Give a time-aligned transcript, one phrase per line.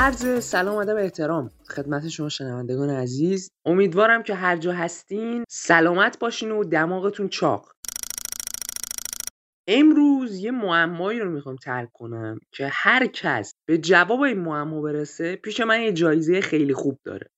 [0.00, 3.50] عرض سلام ادب احترام خدمت شما شنوندگان عزیز.
[3.64, 7.72] امیدوارم که هر جا هستین سلامت باشین و دماغتون چاق.
[9.66, 15.36] امروز یه معمایی رو می‌خوام ترک کنم که هر کس به جواب این معما برسه
[15.36, 17.30] پیش من یه جایزه خیلی خوب داره.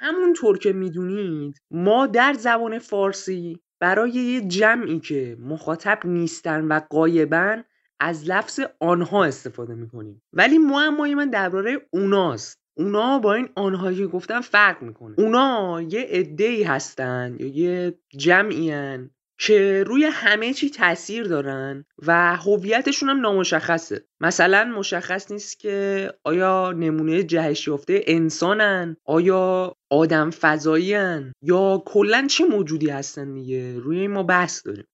[0.00, 7.64] همونطور که می‌دونید ما در زبان فارسی برای یه جمعی که مخاطب نیستن و قایبن
[8.00, 10.22] از لفظ آنها استفاده می‌کنیم.
[10.32, 12.58] ولی معمای من درباره اوناست.
[12.76, 15.14] اونا با این آنهایی که گفتم فرق می‌کنه.
[15.18, 19.10] اونا یه عده هستن یا یه جمعی هن
[19.42, 24.04] که روی همه چی تاثیر دارن و هویتشون هم نامشخصه.
[24.20, 30.96] مثلا مشخص نیست که آیا نمونه جهش یافته انسانن؟ آیا آدم فضایی
[31.42, 34.84] یا کلا چه موجودی هستن دیگه؟ روی این ما بحث داریم.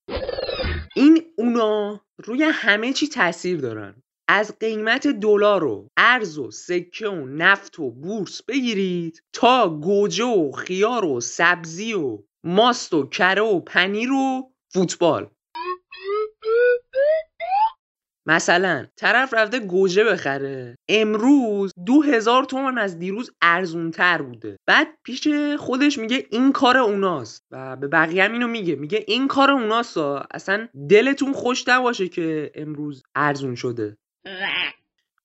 [0.97, 4.03] این اونا روی همه چی تاثیر دارن.
[4.29, 10.53] از قیمت دلار و ارز و سکه و نفت و بورس بگیرید تا گوجه و
[10.53, 15.31] خیار و سبزی و ماست و کره و پنیر و فوتبال.
[18.27, 20.79] مثلا طرف رفته گوجه بخره.
[20.89, 24.57] امروز دو هزار تومن از دیروز ارزونتر بوده.
[24.67, 28.75] بعد پیش خودش میگه این کار اوناست و به بقیه هم اینو میگه.
[28.77, 29.97] میگه این کار اوناست
[30.31, 33.97] اصلا دلتون خوش نباشه که امروز ارزون شده.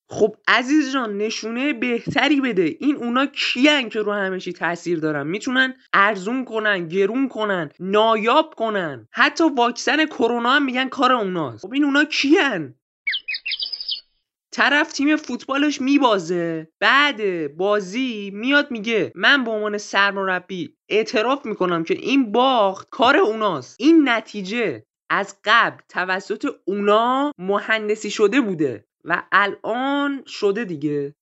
[0.07, 2.75] خب عزیز جان نشونه بهتری بده.
[2.79, 8.53] این اونا کیان که رو همه چی تاثیر دارن؟ می‌تونن ارزون کنن گرون کنن نایاب
[8.57, 9.07] کنن.
[9.11, 11.65] حتی واکسن کرونا هم میگن کار اوناست.
[11.65, 12.75] خب این اونا کیان؟
[14.53, 16.67] طرف تیم فوتبالش میبازه.
[16.79, 23.75] بعد بازی میاد میگه من به عنوان سرمربی اعتراف می‌کنم که این باخت کار اوناست.
[23.79, 31.15] این نتیجه از قبل توسط اونا مهندسی شده بوده و الان شده دیگه.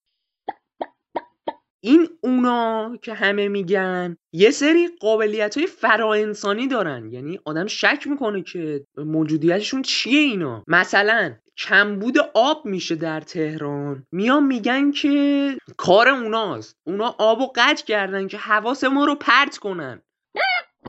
[1.84, 7.12] این اونا که همه میگن یه سری قابلیت های فراانسانی دارن.
[7.12, 10.64] یعنی آدم شک می‌کنه که موجودیتشون چیه اینا.
[10.68, 14.06] مثلا کمبود آب میشه در تهران.
[14.12, 16.76] میان میگن که کار اوناست.
[16.88, 20.02] اونا آب و قطع کردن که حواس ما رو پرت کنن.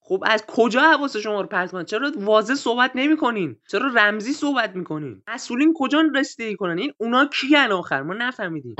[0.03, 4.77] خب از کجا حواس شما رو پرت کنن؟ چرا واضح صحبت نمی‌کنین؟ چرا رمزی صحبت
[4.77, 8.75] می‌کنین؟ مسئولین کجا رسیدگی کنن؟ این اونا کیان آخر؟ ما نفهمیدیم.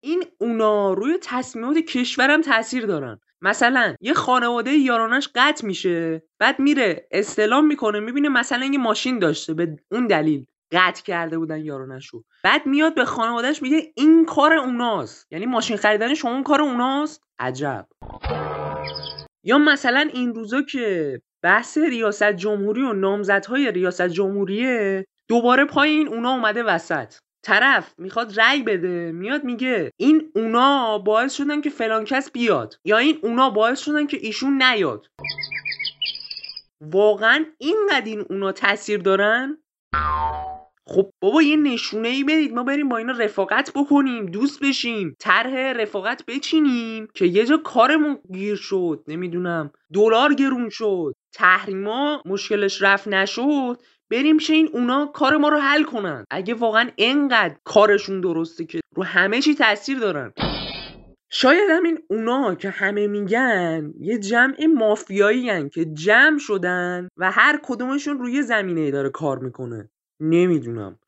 [0.00, 3.20] این اونا روی تصمیمات کشورم تاثیر دارن.
[3.40, 9.54] مثلا یه خانواده یارانش قطع میشه بعد میره استلام می‌کنه می‌بینه مثلا یه ماشین داشته
[9.54, 10.46] به اون دلیل.
[10.74, 15.26] قطع کرده بودن یارانشو بعد میاد به خانوادهش میگه این کار اوناست.
[15.30, 17.22] یعنی ماشین خریدن شما کار اوناست.
[17.38, 17.86] عجب.
[19.44, 26.08] یا مثلا این روزا که بحث ریاست جمهوری و نامزدهای ریاست جمهوریه دوباره پای این
[26.08, 27.14] اونا اومده وسط.
[27.44, 32.74] طرف می‌خواد رأی بده میاد میگه این اونا باعث شدن که فلان کس بیاد.
[32.84, 35.06] یا این اونا باعث شدن که ایشون نیاد.
[36.80, 39.58] واقعا اینقدر این اونا تاثیر دارن؟
[40.86, 42.54] خب بابا یه نشونه ای بدید.
[42.54, 48.18] ما بریم با اینا رفاقت بکنیم دوست بشیم طرح رفاقت بچینیم که یه جا کارمون
[48.32, 49.04] گیر شد.
[49.08, 53.82] نمی‌دونم دلار گرون شد تحریما مشکلش رفت نشد.
[54.10, 56.24] بریم چه این اونا کار ما رو حل کنن.
[56.30, 60.32] اگه واقعا انقدر کارشون درسته که رو همه چی تاثیر دارن.
[61.30, 68.18] شاید همین اونا که همه میگن یه جمع مافیایی که جمع شدن و هر کدومشون
[68.18, 69.90] روی زمینه داره کار می‌کنه.
[70.30, 70.98] نمی‌دونم.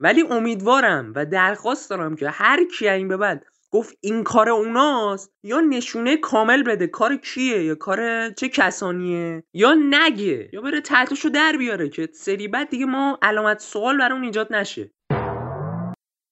[0.00, 5.32] ولی امیدوارم و درخواست دارم که هر کی این به بعد گفت این کار اوناست
[5.42, 11.28] یا نشونه کامل بده کار کیه یا کار چه کسانیه یا نگه یا بره تحتشو
[11.28, 14.90] در بیاره که سری بعد دیگه ما علامت سوال برای اون ایجاد نشه.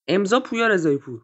[0.09, 1.23] امضا پویا رضایی پور